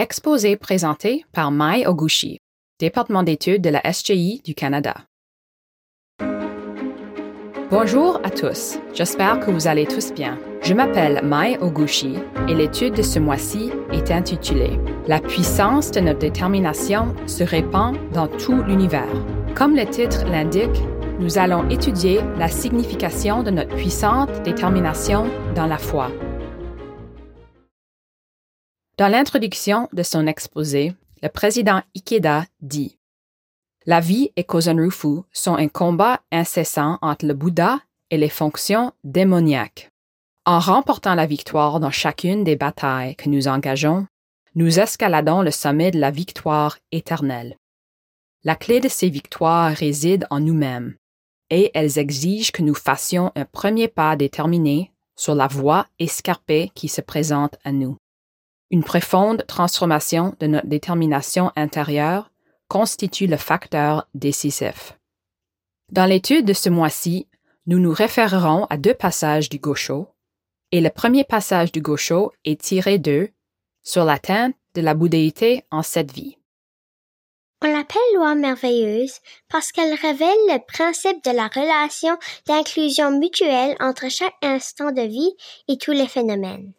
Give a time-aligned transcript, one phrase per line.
[0.00, 2.38] Exposé présenté par Mai Oguchi,
[2.78, 4.94] département d'études de la SGI du Canada.
[7.70, 10.38] Bonjour à tous, j'espère que vous allez tous bien.
[10.62, 12.14] Je m'appelle Mai Oguchi
[12.48, 18.26] et l'étude de ce mois-ci est intitulée La puissance de notre détermination se répand dans
[18.26, 19.04] tout l'univers.
[19.54, 20.80] Comme le titre l'indique,
[21.18, 26.10] nous allons étudier la signification de notre puissante détermination dans la foi.
[29.00, 32.98] Dans l'introduction de son exposé, le président Ikeda dit
[33.86, 37.78] La vie et Kozanrufu sont un combat incessant entre le Bouddha
[38.10, 39.90] et les fonctions démoniaques.
[40.44, 44.06] En remportant la victoire dans chacune des batailles que nous engageons,
[44.54, 47.56] nous escaladons le sommet de la victoire éternelle.
[48.44, 50.94] La clé de ces victoires réside en nous-mêmes,
[51.48, 56.88] et elles exigent que nous fassions un premier pas déterminé sur la voie escarpée qui
[56.88, 57.96] se présente à nous.
[58.70, 62.30] Une profonde transformation de notre détermination intérieure
[62.68, 64.96] constitue le facteur décisif.
[65.90, 67.26] Dans l'étude de ce mois-ci,
[67.66, 70.08] nous nous référerons à deux passages du Gosho,
[70.70, 73.28] et le premier passage du Gosho est tiré de
[73.82, 76.36] Sur l'atteinte de la bouddhéité en cette vie.
[77.62, 84.08] On l'appelle loi merveilleuse parce qu'elle révèle le principe de la relation d'inclusion mutuelle entre
[84.08, 85.34] chaque instant de vie
[85.66, 86.72] et tous les phénomènes.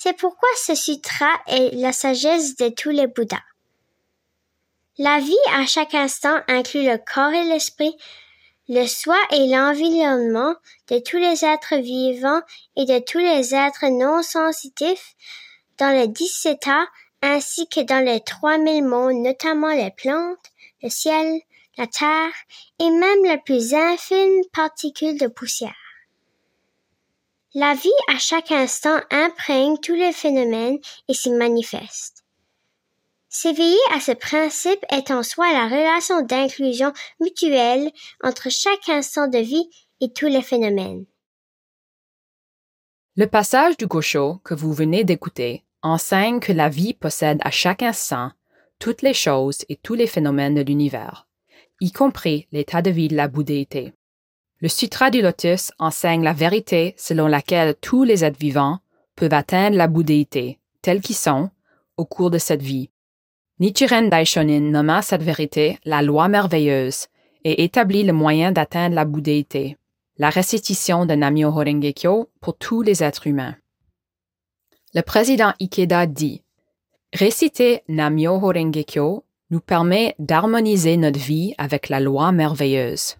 [0.00, 3.42] C'est pourquoi ce sutra est la sagesse de tous les Bouddhas.
[4.96, 7.96] La vie à chaque instant inclut le corps et l'esprit,
[8.68, 10.54] le soi et l'environnement
[10.86, 12.42] de tous les êtres vivants
[12.76, 15.16] et de tous les êtres non sensitifs
[15.78, 16.86] dans les dix états
[17.20, 21.40] ainsi que dans les trois mille mondes, notamment les plantes, le ciel,
[21.76, 22.34] la terre
[22.78, 25.87] et même la plus infime particule de poussière.
[27.60, 30.78] La vie à chaque instant imprègne tous les phénomènes
[31.08, 32.24] et s'y manifeste.
[33.28, 37.90] S'éveiller à ce principe est en soi la relation d'inclusion mutuelle
[38.22, 39.68] entre chaque instant de vie
[40.00, 41.04] et tous les phénomènes.
[43.16, 47.82] Le passage du Gosho que vous venez d'écouter enseigne que la vie possède à chaque
[47.82, 48.30] instant
[48.78, 51.26] toutes les choses et tous les phénomènes de l'univers,
[51.80, 53.94] y compris l'état de vie de la bouddhéité.
[54.60, 58.80] Le Sutra du Lotus enseigne la vérité selon laquelle tous les êtres vivants
[59.14, 61.50] peuvent atteindre la bouddhéité, tels qu'ils sont,
[61.96, 62.90] au cours de cette vie.
[63.60, 67.06] Nichiren Daishonin nomma cette vérité la loi merveilleuse
[67.44, 69.76] et établit le moyen d'atteindre la bouddhéité,
[70.16, 73.54] la récitation de Namyoho Renge pour tous les êtres humains.
[74.92, 76.42] Le président Ikeda dit
[77.12, 83.14] Réciter Namyoho Renge nous permet d'harmoniser notre vie avec la loi merveilleuse.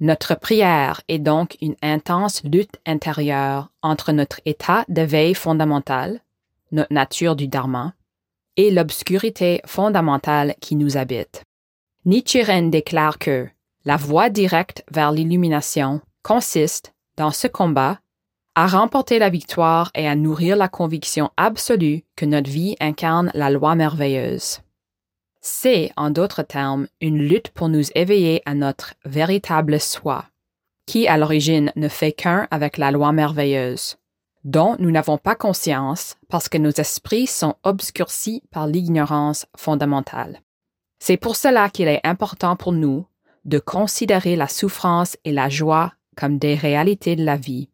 [0.00, 6.20] Notre prière est donc une intense lutte intérieure entre notre état d'éveil fondamental,
[6.70, 7.94] notre nature du Dharma,
[8.56, 11.42] et l'obscurité fondamentale qui nous habite.
[12.04, 13.48] Nichiren déclare que
[13.84, 17.98] la voie directe vers l'illumination consiste, dans ce combat,
[18.54, 23.50] à remporter la victoire et à nourrir la conviction absolue que notre vie incarne la
[23.50, 24.60] loi merveilleuse.
[25.40, 30.24] C'est, en d'autres termes, une lutte pour nous éveiller à notre véritable soi,
[30.86, 33.96] qui à l'origine ne fait qu'un avec la loi merveilleuse,
[34.44, 40.40] dont nous n'avons pas conscience parce que nos esprits sont obscurcis par l'ignorance fondamentale.
[40.98, 43.06] C'est pour cela qu'il est important pour nous
[43.44, 47.68] de considérer la souffrance et la joie comme des réalités de la vie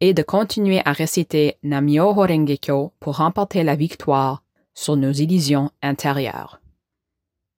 [0.00, 4.42] et de continuer à réciter Namyo Horengekyo pour remporter la victoire
[4.74, 6.60] sur nos illusions intérieures.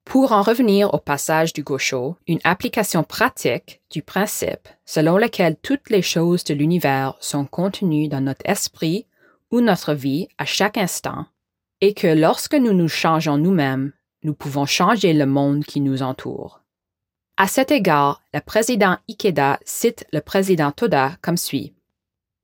[0.09, 5.91] Pour en revenir au passage du Gosho, une application pratique du principe selon lequel toutes
[5.91, 9.05] les choses de l'univers sont contenues dans notre esprit
[9.51, 11.27] ou notre vie à chaque instant,
[11.79, 13.93] et que lorsque nous nous changeons nous-mêmes,
[14.23, 16.63] nous pouvons changer le monde qui nous entoure.
[17.37, 21.75] À cet égard, le président Ikeda cite le président Toda comme suit.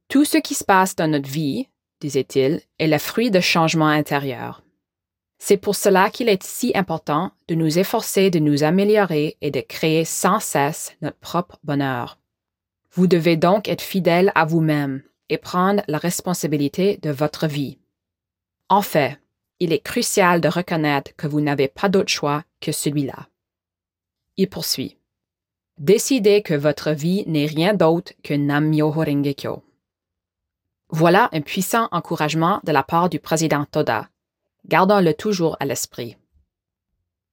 [0.08, 1.68] Tout ce qui se passe dans notre vie,
[2.00, 4.62] disait-il, est le fruit de changements intérieurs.
[5.38, 9.62] C'est pour cela qu'il est si important de nous efforcer de nous améliorer et de
[9.62, 12.18] créer sans cesse notre propre bonheur.
[12.92, 17.78] Vous devez donc être fidèle à vous-même et prendre la responsabilité de votre vie.
[18.70, 19.20] En fait,
[19.60, 23.28] il est crucial de reconnaître que vous n'avez pas d'autre choix que celui-là.
[24.38, 24.98] Il poursuit.
[25.78, 29.62] Décidez que votre vie n'est rien d'autre que Nam-myoho Renge-kyo.
[30.90, 34.10] Voilà un puissant encouragement de la part du président Toda,
[34.68, 36.18] Gardons-le toujours à l'esprit.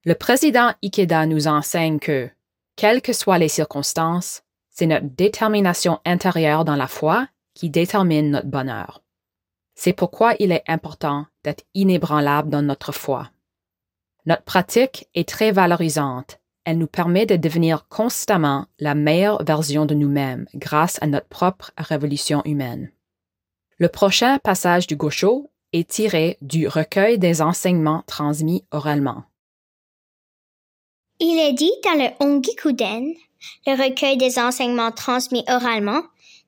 [0.05, 2.29] Le président Ikeda nous enseigne que,
[2.77, 8.49] quelles que soient les circonstances, c'est notre détermination intérieure dans la foi qui détermine notre
[8.49, 9.03] bonheur.
[9.75, 13.31] C'est pourquoi il est important d'être inébranlable dans notre foi.
[14.27, 16.39] Notre pratique est très valorisante.
[16.65, 21.73] Elle nous permet de devenir constamment la meilleure version de nous-mêmes grâce à notre propre
[21.77, 22.93] révolution humaine.
[23.79, 29.25] Le prochain passage du Gosho est tiré du recueil des enseignements transmis oralement.
[31.19, 33.15] Il est dit dans le Ongikuden,
[33.67, 36.03] le recueil des enseignements transmis oralement,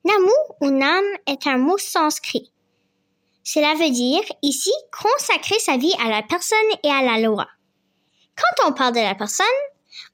[0.04, 2.52] Namu ou Nam est un mot sanskrit.
[3.42, 7.46] Cela veut dire ici consacrer sa vie à la personne et à la loi.
[8.36, 9.46] Quand on parle de la personne,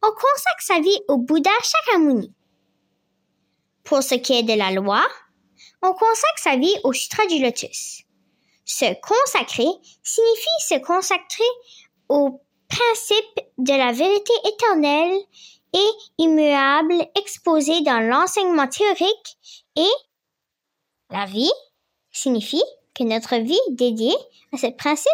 [0.02, 2.32] on consacre sa vie au Bouddha Shakyamuni.
[3.84, 5.02] Pour ce qui est de la loi,
[5.82, 8.02] on consacre sa vie au Sutra du Lotus.
[8.72, 9.66] Se consacrer
[10.04, 11.42] signifie se consacrer
[12.08, 15.18] au principe de la vérité éternelle
[15.72, 19.38] et immuable exposé dans l'enseignement théorique
[19.74, 19.90] et
[21.10, 21.50] la vie
[22.12, 22.62] signifie
[22.94, 24.16] que notre vie dédiée
[24.52, 25.10] à ce principe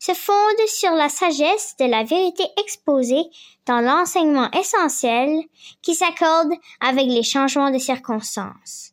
[0.00, 3.24] se fonde sur la sagesse de la vérité exposée
[3.66, 5.44] dans l'enseignement essentiel
[5.80, 8.90] qui s'accorde avec les changements de circonstances.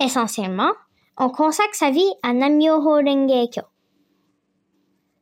[0.00, 0.72] Essentiellement,
[1.16, 3.62] on consacre sa vie à Namyoho Renge-kyo.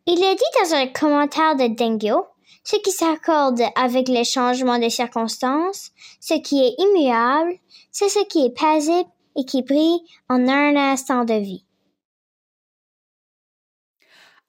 [0.07, 2.27] Il est dit dans un commentaire de Dengyo,
[2.65, 5.91] ce qui s'accorde avec les changements de circonstances,
[6.21, 7.55] ce qui est immuable,
[7.91, 11.65] c'est ce qui est paisible et qui brille en un instant de vie.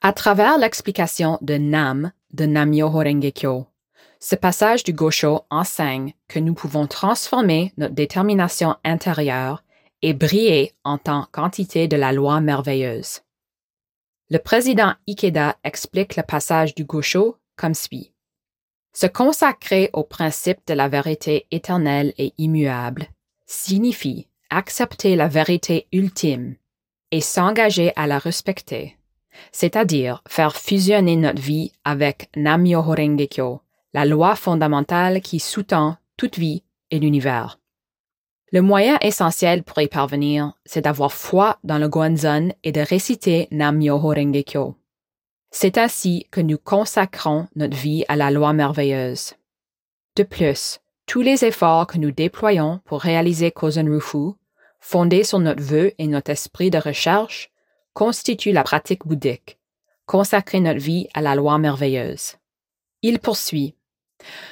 [0.02, 3.68] À travers l'explication de Nam de Namyo Horengekyo,
[4.20, 9.64] ce passage du Gosho enseigne que nous pouvons transformer notre détermination intérieure
[10.02, 13.22] et briller en tant qu'entité de la loi merveilleuse.
[14.30, 18.14] Le président Ikeda explique le passage du Gosho comme suit.
[18.94, 23.08] Se consacrer au principe de la vérité éternelle et immuable
[23.46, 26.56] signifie accepter la vérité ultime
[27.12, 28.98] et s'engager à la respecter
[29.52, 33.62] c'est-à-dire faire fusionner notre vie avec Namyo Horengekyo,
[33.94, 37.60] la loi fondamentale qui sous-tend toute vie et l'univers.
[38.54, 43.48] Le moyen essentiel pour y parvenir, c'est d'avoir foi dans le Guanzon et de réciter
[43.52, 44.76] Namyo Horengekyo.
[45.52, 49.36] C'est ainsi que nous consacrons notre vie à la loi merveilleuse.
[50.18, 54.34] De plus, tous les efforts que nous déployons pour réaliser Kozen Rufu,
[54.82, 57.52] fondés sur notre vœu et notre esprit de recherche,
[57.94, 59.60] constitue la pratique bouddhique,
[60.06, 62.36] consacrer notre vie à la loi merveilleuse.
[63.02, 63.76] Il poursuit.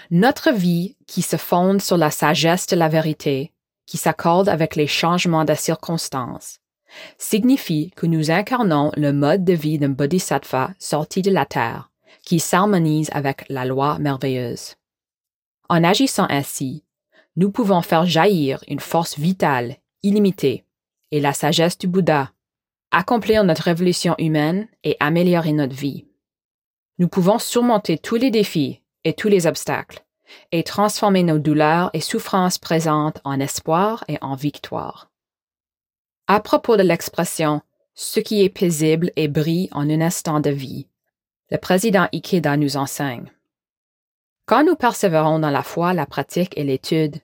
[0.10, 3.52] Notre vie qui se fonde sur la sagesse de la vérité,
[3.90, 6.60] qui s'accorde avec les changements de circonstances,
[7.18, 11.90] signifie que nous incarnons le mode de vie d'un bodhisattva sorti de la terre,
[12.22, 14.76] qui s'harmonise avec la loi merveilleuse.
[15.70, 16.84] En agissant ainsi,
[17.36, 20.66] nous pouvons faire jaillir une force vitale, illimitée,
[21.10, 22.32] et la sagesse du Bouddha
[22.92, 26.06] accomplir notre révolution humaine et améliorer notre vie.
[27.00, 30.06] Nous pouvons surmonter tous les défis et tous les obstacles
[30.52, 35.10] et transformer nos douleurs et souffrances présentes en espoir et en victoire.
[36.28, 37.62] À propos de l'expression
[37.96, 40.88] ce qui est paisible et brille en un instant de vie,
[41.52, 43.32] le président Ikeda nous enseigne.
[44.46, 47.18] Quand nous persévérons dans la foi, la pratique et l'étude,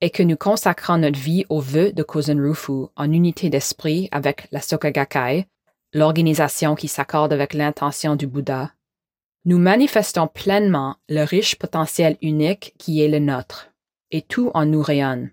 [0.00, 4.48] et que nous consacrons notre vie au vœu de Kozen Rufu en unité d'esprit avec
[4.52, 5.46] la Sokagakai,
[5.92, 8.72] l'organisation qui s'accorde avec l'intention du Bouddha,
[9.44, 13.70] nous manifestons pleinement le riche potentiel unique qui est le nôtre,
[14.10, 15.30] et tout en nous rayonne.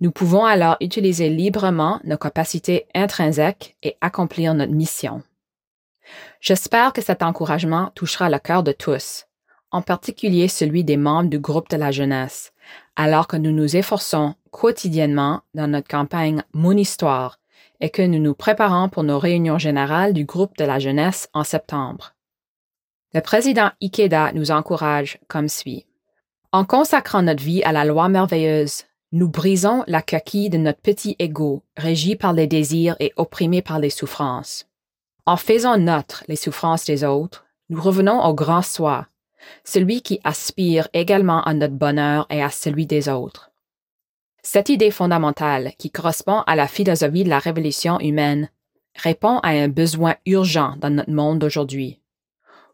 [0.00, 5.22] Nous pouvons alors utiliser librement nos capacités intrinsèques et accomplir notre mission.
[6.40, 9.26] J'espère que cet encouragement touchera le cœur de tous,
[9.70, 12.52] en particulier celui des membres du groupe de la jeunesse,
[12.94, 17.38] alors que nous nous efforçons quotidiennement dans notre campagne Mon Histoire
[17.80, 21.44] et que nous nous préparons pour nos réunions générales du groupe de la jeunesse en
[21.44, 22.15] septembre.
[23.16, 25.86] Le président Ikeda nous encourage comme suit.
[26.52, 31.16] En consacrant notre vie à la loi merveilleuse, nous brisons la coquille de notre petit
[31.18, 34.68] ego, régi par les désirs et opprimé par les souffrances.
[35.24, 39.06] En faisant notre les souffrances des autres, nous revenons au grand soi,
[39.64, 43.50] celui qui aspire également à notre bonheur et à celui des autres.
[44.42, 48.50] Cette idée fondamentale, qui correspond à la philosophie de la révolution humaine,
[48.94, 51.98] répond à un besoin urgent dans notre monde d'aujourd'hui.